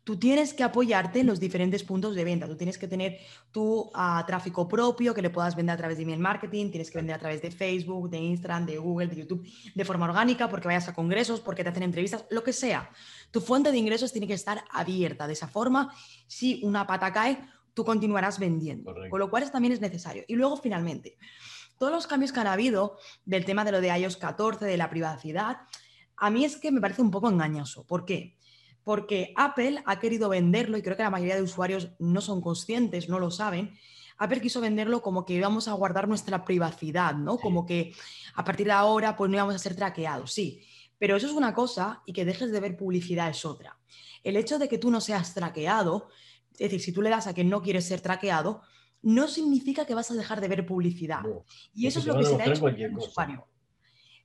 [0.04, 2.48] tú tienes que apoyarte en los diferentes puntos de venta.
[2.48, 3.20] Tú tienes que tener
[3.52, 6.98] tu ah, tráfico propio que le puedas vender a través de email marketing, tienes que
[6.98, 10.68] vender a través de Facebook, de Instagram, de Google, de YouTube, de forma orgánica, porque
[10.68, 12.90] vayas a congresos, porque te hacen entrevistas, lo que sea.
[13.32, 15.26] Tu fuente de ingresos tiene que estar abierta.
[15.26, 15.94] De esa forma,
[16.28, 17.40] si una pata cae,
[17.74, 18.94] tú continuarás vendiendo.
[19.10, 20.24] Con lo cual, también es necesario.
[20.28, 21.18] Y luego, finalmente,
[21.78, 24.90] todos los cambios que han habido del tema de lo de iOS 14, de la
[24.90, 25.62] privacidad,
[26.18, 27.86] a mí es que me parece un poco engañoso.
[27.86, 28.38] ¿Por qué?
[28.84, 33.10] Porque Apple ha querido venderlo y creo que la mayoría de usuarios no son conscientes,
[33.10, 33.74] no lo saben.
[34.18, 37.38] Apple quiso venderlo como que íbamos a guardar nuestra privacidad, ¿no?
[37.38, 37.94] Como que
[38.36, 40.62] a partir de ahora pues no íbamos a ser traqueados, sí.
[41.00, 43.78] Pero eso es una cosa y que dejes de ver publicidad es otra.
[44.24, 46.10] El hecho de que tú no seas traqueado,
[46.54, 48.62] es decir, si tú le das a que no quieres ser traqueado,
[49.02, 51.22] no significa que vas a dejar de ver publicidad.
[51.74, 53.48] y eso es lo que se le ha hecho al usuario.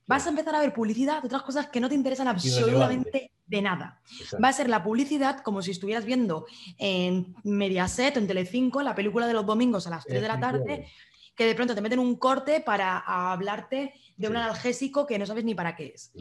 [0.09, 3.61] Vas a empezar a ver publicidad de otras cosas que no te interesan absolutamente de
[3.61, 4.01] nada.
[4.43, 6.47] Va a ser la publicidad como si estuvieras viendo
[6.79, 10.39] en Mediaset o en Telecinco la película de los domingos a las 3 de la
[10.39, 10.87] tarde,
[11.35, 15.43] que de pronto te meten un corte para hablarte de un analgésico que no sabes
[15.43, 16.11] ni para qué es.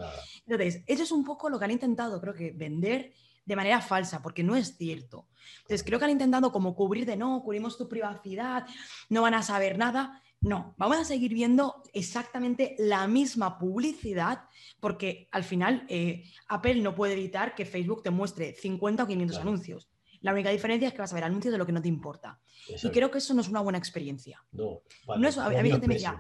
[0.47, 4.21] Entonces, eso es un poco lo que han intentado, creo que, vender de manera falsa,
[4.21, 5.29] porque no es cierto.
[5.63, 8.67] Entonces, creo que han intentado como cubrir de no, cubrimos tu privacidad,
[9.09, 10.23] no van a saber nada.
[10.41, 14.45] No, vamos a seguir viendo exactamente la misma publicidad
[14.79, 19.39] porque al final eh, Apple no puede evitar que Facebook te muestre 50 o 500
[19.39, 19.89] anuncios.
[20.21, 22.41] La única diferencia es que vas a ver anuncios de lo que no te importa.
[22.83, 24.45] Y creo que eso no es una buena experiencia.
[24.53, 24.81] No,
[25.17, 26.19] no es, a, mí gente me decía,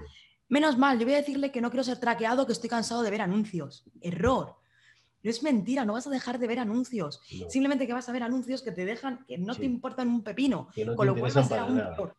[0.48, 3.10] menos mal, yo voy a decirle que no quiero ser traqueado, que estoy cansado de
[3.10, 3.84] ver anuncios.
[4.00, 4.56] Error.
[5.22, 7.20] No es mentira, no vas a dejar de ver anuncios.
[7.38, 7.50] No.
[7.50, 9.60] Simplemente que vas a ver anuncios que te dejan, que no Sí.
[9.60, 10.68] te importan un pepino.
[10.74, 12.16] Que no te con lo cual va a ser aún peor.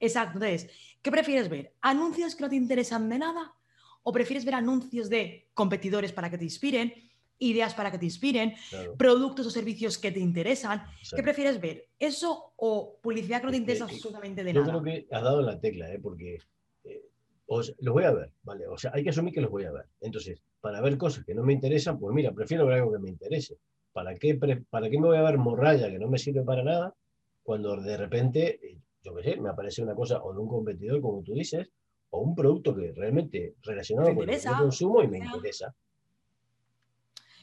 [0.00, 0.38] Exacto.
[0.38, 0.70] Entonces,
[1.02, 1.72] ¿qué prefieres ver?
[1.80, 3.54] ¿Anuncios que no te interesan de nada?
[4.02, 6.92] ¿O prefieres ver anuncios de competidores para que te inspiren?
[7.38, 10.84] Ideas para que te inspiren, Claro, productos o servicios que te interesan.
[11.14, 11.88] ¿Qué prefieres ver?
[11.98, 14.72] ¿Eso o publicidad que no te interesa absolutamente de Yo nada?
[14.72, 15.98] creo que has dado en la tecla, ¿eh?
[15.98, 16.38] porque
[16.84, 17.02] eh,
[17.46, 18.66] los voy a ver, ¿vale?
[18.68, 19.86] O sea, hay que asumir que los voy a ver.
[20.00, 23.10] Entonces, para ver cosas que no me interesan, pues mira, prefiero ver algo que me
[23.10, 23.58] interese.
[23.92, 26.62] ¿Para qué, pre- para qué me voy a ver morralla que no me sirve para
[26.62, 26.94] nada
[27.42, 31.00] cuando de repente, eh, yo qué sé, me aparece una cosa o de un competidor,
[31.00, 31.70] como tú dices,
[32.10, 35.74] o un producto que realmente relacionado con interesa, consumo y me interesa?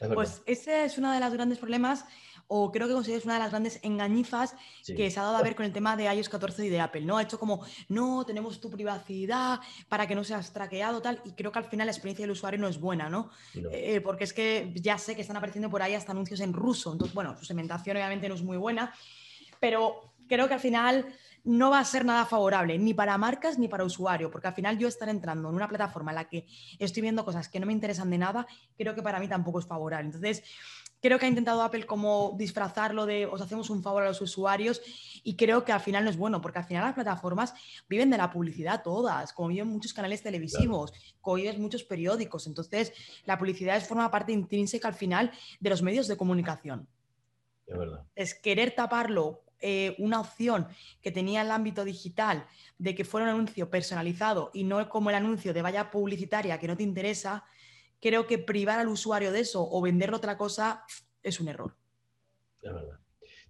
[0.00, 2.04] Es Pues ese es uno de los grandes problemas,
[2.48, 4.94] o creo que considero es una de las grandes engañifas sí.
[4.94, 7.02] que se ha dado a ver con el tema de iOS 14 y de Apple,
[7.02, 7.16] ¿no?
[7.16, 11.50] Ha hecho como, no, tenemos tu privacidad para que no seas traqueado, tal, y creo
[11.50, 13.30] que al final la experiencia del usuario no es buena, ¿no?
[13.54, 16.52] No, Eh, porque es que ya sé que están apareciendo por ahí hasta anuncios en
[16.52, 18.92] ruso, entonces, bueno, su segmentación obviamente no es muy buena,
[19.60, 21.06] pero creo que al final
[21.44, 24.78] no va a ser nada favorable, ni para marcas ni para usuario, porque al final
[24.78, 26.46] yo estar entrando en una plataforma en la que
[26.78, 29.66] estoy viendo cosas que no me interesan de nada, creo que para mí tampoco es
[29.66, 30.06] favorable.
[30.06, 30.42] Entonces,
[31.02, 34.80] creo que ha intentado Apple como disfrazarlo de os hacemos un favor a los usuarios
[35.22, 37.52] y creo que al final no es bueno, porque al final las plataformas
[37.90, 42.46] viven de la publicidad todas, como viven muchos canales televisivos, como viven muchos periódicos.
[42.46, 42.94] Entonces,
[43.26, 45.30] la publicidad es forma parte intrínseca al final
[45.60, 46.88] de los medios de comunicación
[47.66, 48.06] es verdad.
[48.14, 50.66] es querer taparlo eh, una opción
[51.02, 52.46] que tenía el ámbito digital
[52.78, 56.66] de que fuera un anuncio personalizado y no como el anuncio de vaya publicitaria que
[56.66, 57.44] no te interesa,
[58.00, 60.84] creo que privar al usuario de eso o venderle otra cosa
[61.22, 61.74] es un error.
[62.60, 62.98] Es verdad.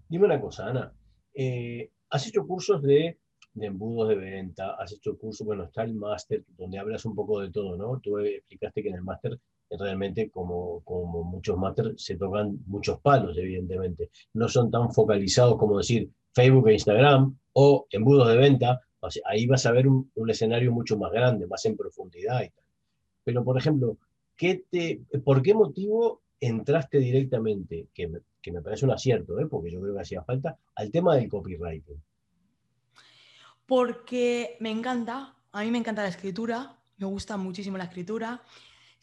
[0.08, 0.92] Dime una cosa, Ana.
[1.34, 3.18] eh, ¿Has hecho cursos de,
[3.54, 4.74] de embudos de venta?
[4.78, 5.44] ¿Has hecho cursos?
[5.44, 7.98] Bueno, está el máster, donde hablas un poco de todo, ¿no?
[8.00, 9.38] Tú explicaste que en el máster, eh,
[9.78, 14.10] realmente, como, como muchos máster, se tocan muchos palos, evidentemente.
[14.34, 18.80] No son tan focalizados como decir Facebook e Instagram o embudos de venta.
[19.26, 22.64] Ahí vas a ver un, un escenario mucho más grande, más en profundidad y tal.
[23.24, 23.98] Pero, por ejemplo,
[24.36, 29.46] ¿qué te, ¿por qué motivo entraste directamente, que me, que me parece un acierto, ¿eh?
[29.46, 32.02] porque yo creo que hacía falta, al tema del copywriting?
[33.66, 38.42] Porque me encanta, a mí me encanta la escritura, me gusta muchísimo la escritura.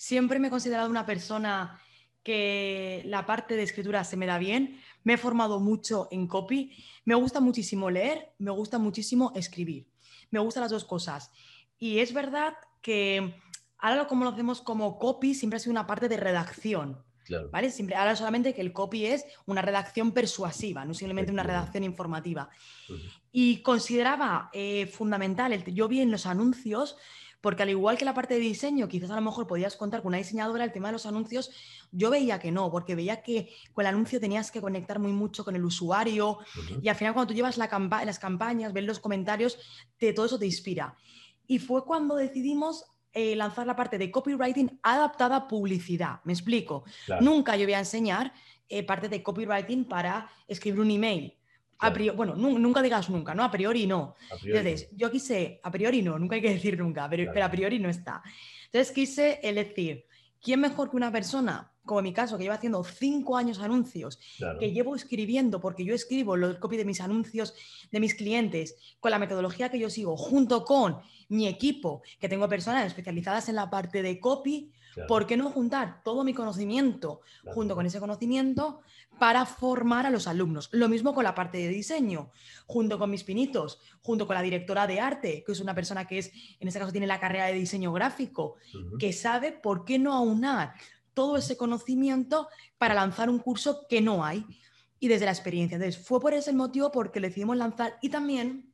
[0.01, 1.79] Siempre me he considerado una persona
[2.23, 4.81] que la parte de escritura se me da bien.
[5.03, 6.75] Me he formado mucho en copy.
[7.05, 9.91] Me gusta muchísimo leer, me gusta muchísimo escribir.
[10.31, 11.29] Me gustan las dos cosas.
[11.77, 13.35] Y es verdad que
[13.77, 17.03] ahora como lo hacemos como copy, siempre ha sido una parte de redacción.
[17.23, 17.51] Claro.
[17.51, 17.69] ¿Vale?
[17.69, 22.49] Siempre, ahora solamente que el copy es una redacción persuasiva, no simplemente una redacción informativa.
[23.31, 26.97] Y consideraba eh, fundamental, el, yo vi en los anuncios,
[27.41, 30.10] porque al igual que la parte de diseño, quizás a lo mejor podías contar con
[30.10, 31.49] una diseñadora, el tema de los anuncios,
[31.91, 35.43] yo veía que no, porque veía que con el anuncio tenías que conectar muy mucho
[35.43, 36.38] con el usuario
[36.82, 39.58] y al final cuando tú llevas la campa- las campañas, ves los comentarios,
[39.97, 40.95] te, todo eso te inspira.
[41.47, 46.21] Y fue cuando decidimos eh, lanzar la parte de copywriting adaptada a publicidad.
[46.23, 46.86] Me explico.
[47.06, 47.25] Claro.
[47.25, 48.32] Nunca yo voy a enseñar
[48.69, 51.34] eh, parte de copywriting para escribir un email.
[51.83, 51.93] A Claro.
[51.95, 53.43] priori, bueno, nu- nunca digas nunca, ¿no?
[53.43, 54.15] A priori no.
[54.31, 57.33] A priori, Entonces, yo quise, a priori no, nunca hay que decir nunca, pero, Claro.
[57.33, 58.21] pero a priori no está.
[58.65, 60.05] Entonces quise el decir,
[60.41, 64.19] ¿quién mejor que una persona, como en mi caso, que lleva haciendo cinco años anuncios,
[64.37, 64.59] claro.
[64.59, 67.55] que llevo escribiendo, porque yo escribo los copy de mis anuncios
[67.91, 72.47] de mis clientes con la metodología que yo sigo, junto con mi equipo, que tengo
[72.47, 77.21] personas especializadas en la parte de copy, claro, ¿por qué no juntar todo mi conocimiento
[77.41, 77.56] claro.
[77.56, 78.82] junto con ese conocimiento
[79.21, 80.69] para formar a los alumnos.
[80.71, 82.32] Lo mismo con la parte de diseño,
[82.65, 86.17] junto con mis pinitos, junto con la directora de arte, que es una persona que
[86.17, 88.56] es, en este caso tiene la carrera de diseño gráfico,
[88.97, 90.73] que sabe por qué no aunar
[91.13, 92.47] todo ese conocimiento
[92.80, 94.43] para lanzar un curso que no hay
[94.99, 95.75] y desde la experiencia.
[95.75, 98.70] Entonces, fue por ese motivo porque lo decidimos lanzar y también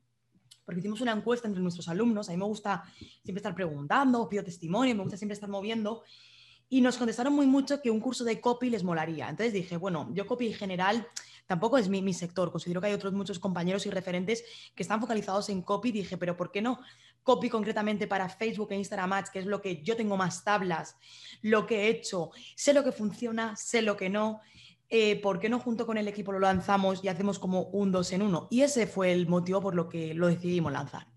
[0.68, 2.28] porque hicimos una encuesta entre nuestros alumnos.
[2.28, 2.84] A mí me gusta
[3.24, 6.04] siempre estar preguntando, pido testimonio, me gusta siempre estar moviendo.
[6.68, 9.30] Y nos contestaron muy mucho que un curso de copy les molaría.
[9.30, 11.08] Entonces dije, bueno, yo copy en general
[11.46, 12.52] tampoco es mi, mi sector.
[12.52, 14.44] Considero que hay otros muchos compañeros y referentes
[14.76, 15.94] que están focalizados en copy.
[15.94, 16.82] Dije, pero ¿por qué no
[17.24, 20.98] copy concretamente para Facebook e Instagram Ads, que es lo que yo tengo más tablas,
[21.42, 24.42] lo que he hecho, sé lo que funciona, sé lo que no?
[24.90, 28.12] Eh, ¿Por qué no junto con el equipo lo lanzamos y hacemos como un dos
[28.14, 28.48] en uno?
[28.50, 31.08] Y ese fue el motivo por lo que lo decidimos lanzar.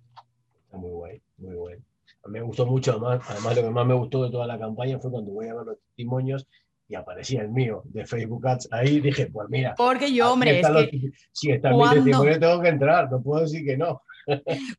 [0.65, 1.77] Está muy guay, muy guay.
[2.25, 4.59] A mí me gustó mucho, además, además lo que más me gustó de toda la
[4.59, 6.47] campaña fue cuando voy a ver los testimonios
[6.89, 8.69] y aparecía el mío de Facebook Ads.
[8.73, 11.01] Ahí dije, pues mira, Porque yo, hombre, es los- que
[11.33, 14.03] si está cuando- mi testimonio tengo que entrar, no puedo decir que no.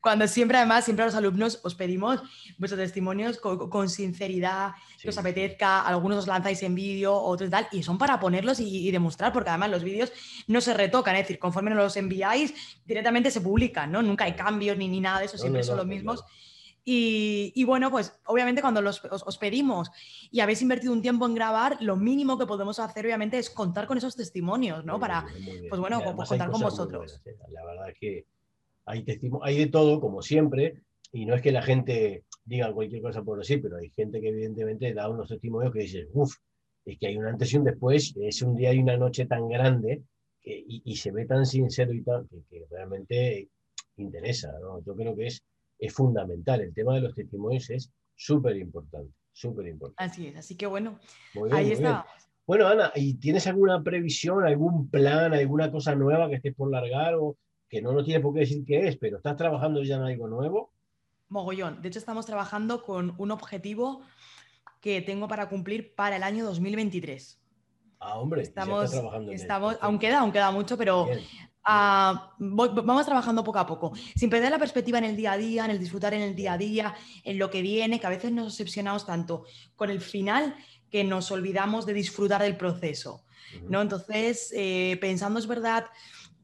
[0.02, 2.22] Cuando siempre, además, siempre a los alumnos os pedimos
[2.58, 7.84] vuestros testimonios con, sinceridad, que os apetezca, algunos os lanzáis en vídeo, otros tal, y
[7.84, 10.12] son para ponerlos y, demostrar, porque además los vídeos
[10.48, 12.54] no se retocan, es decir, conforme nos los enviáis,
[12.86, 14.02] directamente se publican, ¿no?
[14.02, 16.24] Nunca hay cambios ni, ni nada de eso, siempre son los mismos.
[16.84, 19.92] Y, bueno, pues obviamente cuando los, os, pedimos
[20.32, 23.86] y habéis invertido un tiempo en grabar, lo mínimo que podemos hacer obviamente es contar
[23.86, 25.00] con esos testimonios, ¿no?
[25.00, 25.26] Para,
[25.70, 27.22] pues bueno, contar con vosotros.
[27.26, 27.36] ¿eh?
[27.50, 28.26] La verdad que
[28.86, 29.06] hay,
[29.44, 33.38] hay de todo, como siempre, y no es que la gente diga cualquier cosa por
[33.40, 36.36] decir, pero hay gente que evidentemente da unos testimonios que dice, uff,
[36.86, 39.48] es que hay un antes y un después, es un día y una noche tan
[39.48, 40.04] grande
[40.44, 43.50] y, se ve tan sincero y tal, que, que realmente
[43.98, 44.84] interesa, ¿no?
[44.84, 45.44] Yo creo que es
[45.82, 46.62] es fundamental.
[46.62, 50.04] El tema de los testimonios es súper importante, súper importante.
[50.04, 51.00] Así es, así que bueno,
[51.52, 52.06] ahí está.
[52.46, 57.16] Bueno, Ana, ¿y tienes alguna previsión, algún plan, alguna cosa nueva que estés por largar
[57.16, 57.38] o
[57.72, 60.28] que no nos tiene por qué decir qué es, pero estás trabajando ya en algo
[60.28, 60.74] nuevo?
[61.30, 61.82] Mogollón.
[61.82, 64.02] De hecho, estamos trabajando con un objetivo
[64.82, 67.40] que tengo para cumplir para el año 2023.
[68.00, 71.08] Ah, hombre, estamos, trabajando en estamos aún queda, aún queda mucho, pero
[71.64, 75.72] vamos trabajando poco a poco, sin perder la perspectiva en el día a día, en
[75.72, 78.60] el disfrutar en el día a día, en lo que viene, que a veces nos
[78.60, 79.46] obsesionamos tanto
[79.78, 80.56] con el final
[80.90, 83.24] que nos olvidamos de disfrutar del proceso.
[83.70, 83.82] ¿no?
[83.82, 85.86] Entonces, eh, pensando es verdad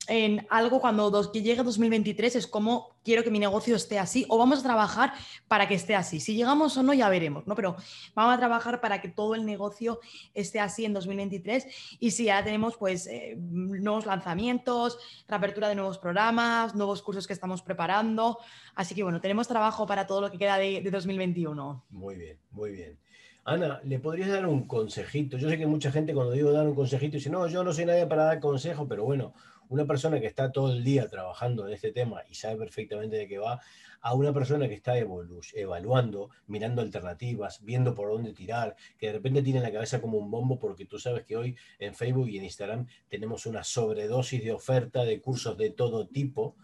[0.08, 4.26] en algo cuando dos, que llegue 2023 es como quiero que mi negocio esté así
[4.30, 5.14] o vamos a trabajar
[5.48, 6.20] para que esté así.
[6.20, 7.56] Si llegamos o no ya veremos, ¿no?
[7.56, 7.76] Pero
[8.16, 10.00] vamos a trabajar para que todo el negocio
[10.34, 15.98] esté así en 2023 y si ya tenemos pues eh, nuevos lanzamientos, reapertura de nuevos
[15.98, 18.40] programas, nuevos cursos que estamos preparando.
[18.76, 21.86] Así que bueno, tenemos trabajo para todo lo que queda de, de 2021.
[21.90, 23.07] Muy bien, muy bien.
[23.50, 25.38] Ana, ¿le podrías dar un consejito?
[25.38, 27.86] Yo sé que mucha gente cuando digo dar un consejito dice, no, yo no soy
[27.86, 29.34] nadie para dar consejo, pero bueno,
[29.70, 33.26] una persona que está todo el día trabajando en este tema y sabe perfectamente de
[33.26, 33.62] qué va,
[34.02, 39.42] a una persona que está evaluando, mirando alternativas, viendo por dónde tirar, que de repente
[39.42, 42.44] tiene la cabeza como un bombo porque tú sabes que hoy en Facebook y en
[42.44, 46.58] Instagram tenemos una sobredosis de oferta de cursos de todo tipo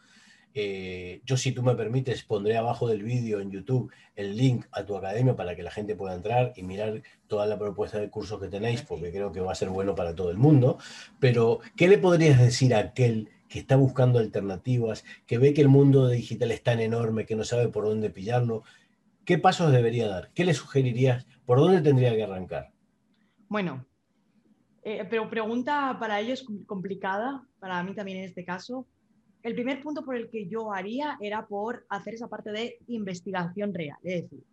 [0.56, 4.86] eh, yo, si tú me permites, pondré abajo del vídeo en YouTube el link a
[4.86, 8.40] tu academia para que la gente pueda entrar y mirar toda la propuesta de cursos
[8.40, 10.78] que tenéis, porque creo que va a ser bueno para todo el mundo.
[11.20, 15.70] Pero, ¿qué le podrías decir a aquel que está buscando alternativas, que ve que el
[15.70, 18.64] mundo digital es tan enorme que no sabe por dónde pillarlo?
[19.26, 20.32] ¿Qué pasos debería dar?
[20.36, 21.26] ¿Qué le sugerirías?
[21.46, 22.72] ¿Por dónde tendría que arrancar?
[23.48, 23.86] Bueno,
[24.84, 28.86] eh, pero pregunta para ellos complicada, para mí también en este caso
[29.44, 33.74] el primer punto por el que yo haría era por hacer esa parte de investigación
[33.74, 34.44] real, es decir,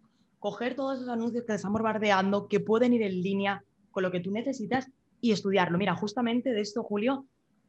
[0.40, 4.10] coger todos esos anuncios que te están bombardeando, que pueden ir en línea con lo
[4.10, 5.78] que tú necesitas y estudiarlo.
[5.78, 7.26] Mira, justamente de esto, Julio,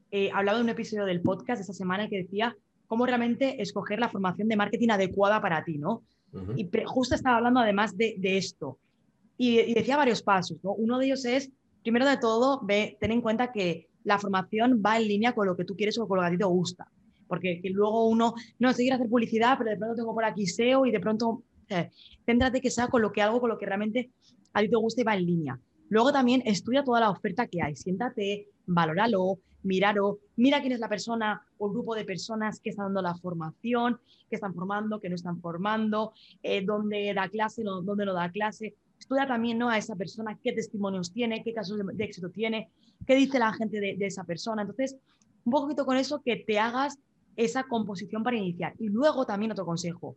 [0.09, 2.55] eh, hablaba de un episodio del podcast esta semana que decía
[2.87, 6.01] cómo realmente escoger la formación de marketing adecuada para ti, ¿no?
[6.55, 8.79] Y justo estaba hablando además de, esto.
[9.37, 10.71] Y, decía varios pasos, ¿no?
[10.71, 11.51] Uno de ellos es,
[11.83, 15.57] primero de todo, ve, ten en cuenta que la formación va en línea con lo
[15.57, 16.87] que tú quieres o con lo que a ti te gusta
[17.31, 20.91] porque luego uno, no, seguir hacer publicidad, pero de pronto tengo por aquí SEO y
[20.91, 21.89] de pronto, eh,
[22.25, 24.11] céntrate que sea con lo que hago, con lo que realmente
[24.51, 25.59] a ti te gusta y va en línea.
[25.87, 30.89] Luego también estudia toda la oferta que hay, siéntate, valóralo, míralo, mira quién es la
[30.89, 33.97] persona o el grupo de personas que están dando la formación,
[34.29, 36.11] que están formando, que no están formando,
[36.43, 38.75] eh, dónde da clase, no, dónde no da clase.
[38.99, 39.69] Estudia también ¿no?
[39.69, 42.69] a esa persona qué testimonios tiene, qué casos de, éxito tiene,
[43.07, 44.63] qué dice la gente de, de, esa persona.
[44.63, 44.97] Entonces,
[45.45, 46.99] un poquito con eso que te hagas
[47.35, 48.73] esa composición para iniciar.
[48.79, 50.15] Y luego también otro consejo,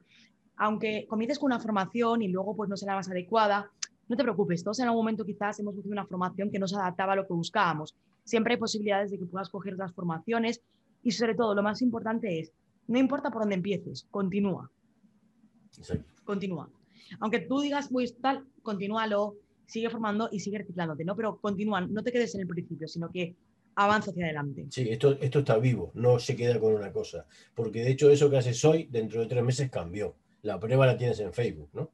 [0.57, 3.71] aunque comiences con una formación y luego pues no será más adecuada,
[4.09, 6.77] no te preocupes, todos en algún momento quizás hemos buscado una formación que no se
[6.77, 7.97] adaptaba a lo que buscábamos.
[8.25, 10.61] Siempre hay posibilidades de que puedas coger otras formaciones
[11.03, 12.53] y sobre todo lo más importante es,
[12.87, 14.71] no importa por dónde empieces, continúa.
[16.25, 16.69] Continúa.
[17.21, 21.17] Aunque tú digas, voy tal, continúalo, sigue formando y sigue reciclándote, ¿no?
[21.17, 23.35] Pero continúa, no te quedes en el principio, sino que
[23.77, 24.67] avanza hacia adelante.
[24.71, 27.27] Sí, esto, esto está vivo, no se queda con una cosa.
[27.55, 30.17] Porque de hecho eso que haces hoy, dentro de tres meses cambió.
[30.43, 31.93] La prueba la tienes en Facebook, ¿no?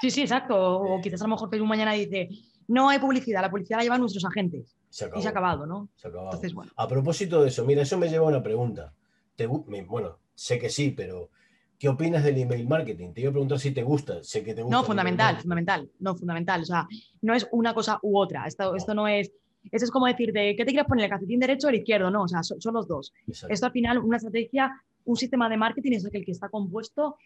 [0.00, 0.56] Sí, sí, exacto.
[0.56, 2.28] O quizás a lo mejor Facebook mañana dice,
[2.66, 4.76] no hay publicidad, la publicidad la llevan nuestros agentes.
[4.88, 5.88] Se y se ha acabado, ¿no?
[5.94, 6.40] Se ha acabado.
[6.76, 8.92] A propósito de eso, mira, eso me lleva a una pregunta.
[9.36, 11.30] Te, bueno, sé que sí, pero
[11.78, 13.12] ¿qué opinas del email marketing?
[13.12, 14.76] Te iba a preguntar si te gusta, sé que te gusta.
[14.76, 16.62] No, fundamental, fundamental, no, fundamental.
[16.62, 16.86] O sea,
[17.22, 18.46] no es una cosa u otra.
[18.46, 19.32] Esto, esto no es
[19.70, 22.10] eso es como decir, ¿de qué te quieres poner, el calcetín derecho o el izquierdo?
[22.10, 23.12] No, o sea, son, los dos.
[23.48, 24.72] Esto al final, una estrategia,
[25.04, 27.16] un sistema de marketing es el que está compuesto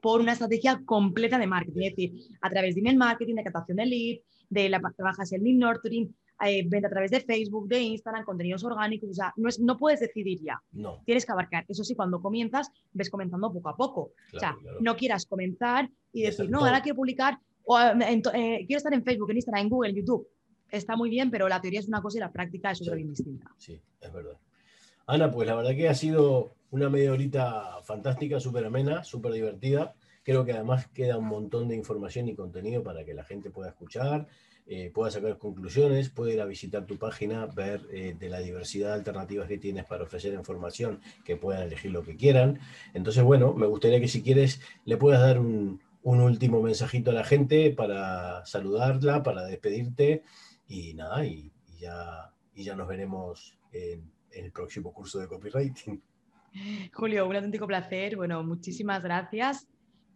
[0.00, 3.76] por una estrategia completa de marketing, es decir, a través de email marketing, de captación
[3.76, 4.18] de lead,
[4.50, 6.14] de la trabajas el lead nurturing,
[6.44, 9.76] eh, venta a través de Facebook, de Instagram, contenidos orgánicos, o sea, no, es, no
[9.76, 10.62] puedes decidir ya.
[10.72, 11.02] No.
[11.04, 11.64] Tienes que abarcar.
[11.68, 14.12] Eso sí, cuando comienzas, ves comenzando poco a poco.
[14.34, 18.94] o sea, no quieras comenzar y decir, no, ahora quiero publicar, o, eh, quiero estar
[18.94, 20.28] en Facebook, en Instagram, en Google, en YouTube.
[20.70, 23.10] Está muy bien, pero la teoría es una cosa y la práctica es otra bien
[23.10, 23.50] distinta.
[23.56, 24.36] Sí, es verdad.
[25.06, 29.94] Ana, pues la verdad que ha sido una media horita fantástica, súper amena, súper divertida.
[30.22, 33.70] Creo que además queda un montón de información y contenido para que la gente pueda
[33.70, 34.28] escuchar,
[34.66, 38.88] eh, pueda sacar conclusiones, pueda ir a visitar tu página, ver eh, de la diversidad
[38.88, 42.60] de alternativas que tienes para ofrecer información, que puedan elegir lo que quieran.
[42.92, 47.24] Entonces, bueno, me gustaría que si quieres le puedas dar un, último mensajito a la
[47.24, 50.22] gente para saludarla, para despedirte
[50.68, 56.00] y nada, y, ya, y ya nos veremos en, en el próximo curso de copywriting.
[56.92, 58.16] Julio, un auténtico placer.
[58.16, 59.66] Bueno, muchísimas gracias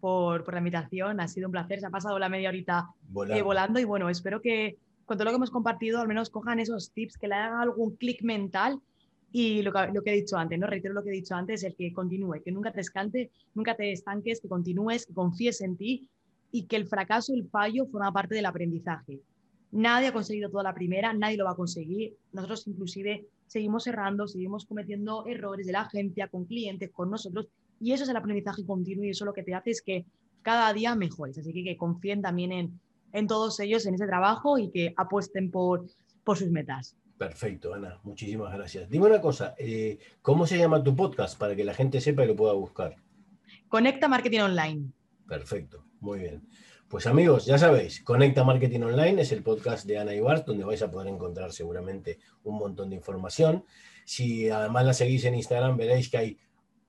[0.01, 1.21] por, la invitación.
[1.21, 1.81] Ha sido un placer.
[1.81, 2.89] Se ha pasado la media horita
[3.29, 3.81] eh, volando.
[3.81, 7.19] y bueno, espero que con todo lo que hemos compartido al menos cojan esos tips,
[7.19, 8.81] que le hagan algún clic mental
[9.31, 10.67] y lo que, lo que, he dicho antes, ¿no?
[10.67, 13.93] Reitero lo que he dicho antes, el que continúe, que nunca te escante, nunca te
[13.93, 16.09] estanques, que continúes, que confíes en ti
[16.51, 19.21] y que el fracaso, el fallo forma parte del aprendizaje.
[19.73, 22.15] Nadie ha conseguido toda la primera, nadie lo va a conseguir.
[22.33, 27.49] Nosotros inclusive seguimos errando, seguimos cometiendo errores de la agencia, con clientes, con nosotros
[27.81, 30.07] y eso es el aprendizaje continuo y eso lo que te hace es que
[30.43, 31.37] cada día mejores.
[31.39, 32.81] Así que, que confíen también en,
[33.13, 35.87] en todos ellos, en ese trabajo y que apuesten por,
[36.23, 36.97] por sus metas.
[37.19, 38.89] Perfecto, Ana, muchísimas gracias.
[38.89, 42.29] Dime una cosa, eh, ¿cómo se llama tu podcast para que la gente sepa y
[42.29, 42.97] lo pueda buscar?
[43.69, 44.93] Conecta Marketing Online.
[45.27, 46.43] Perfecto, muy bien.
[46.93, 50.83] Pues amigos, ya sabéis, Conecta Marketing Online es el podcast de Ana Ibar, donde vais
[50.83, 53.65] a poder encontrar seguramente un montón de información.
[54.05, 56.39] Si además la seguís en Instagram, veréis que hay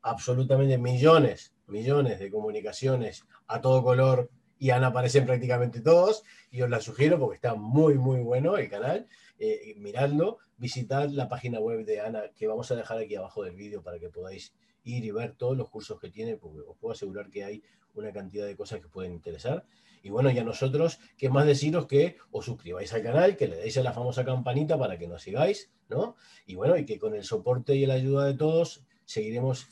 [0.02, 4.30] absolutamente millones, millones de comunicaciones a todo color
[4.60, 8.70] y Ana aparecen prácticamente todos y os la sugiero porque está muy, muy bueno el
[8.70, 9.08] canal.
[9.40, 13.56] Eh, miradlo, visitad la página web de Ana que vamos a dejar aquí abajo del
[13.56, 16.92] vídeo para que podáis ir y ver todos los cursos que tiene, porque os puedo
[16.92, 19.66] asegurar que hay una cantidad de cosas que pueden interesar.
[20.04, 23.78] Y bueno, ya nosotros, ¿qué más deciros que os suscribáis al canal, que le deis
[23.78, 26.18] a la famosa campanita para que nos sigáis, ¿no?
[26.46, 29.70] Y bueno, y que con el soporte y la ayuda de todos seguiremos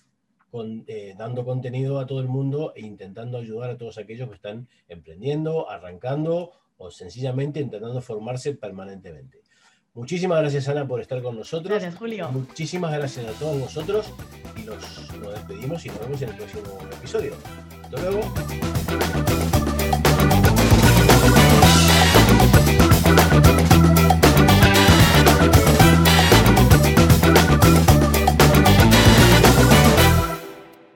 [0.87, 4.69] eh, dando contenido a todo el mundo e intentando ayudar a todos aquellos que están
[4.87, 9.41] emprendiendo, arrancando o sencillamente intentando formarse permanentemente.
[9.93, 11.69] Muchísimas gracias, Ana, por estar con nosotros.
[11.69, 12.31] Gracias, Julio.
[12.31, 14.13] Muchísimas gracias a todos vosotros
[14.55, 14.77] y nos,
[15.19, 17.33] nos despedimos y nos vemos en el próximo episodio.
[17.83, 19.10] Hasta luego.